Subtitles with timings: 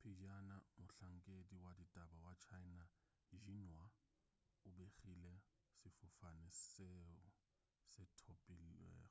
[0.00, 2.84] pejana mohlankedi wa ditaba wa china
[3.32, 3.84] xinhua
[4.68, 5.34] o begile
[5.78, 7.12] sefofane seo
[7.90, 9.06] se thopilwego